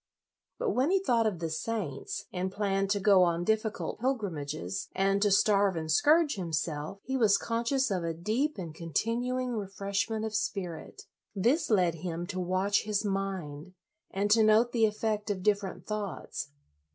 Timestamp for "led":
11.69-11.93